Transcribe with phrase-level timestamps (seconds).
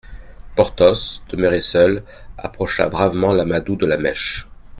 [0.55, 2.03] Porthos, demeuré seul,
[2.35, 4.47] approcha bravement l'amadou de la mèche.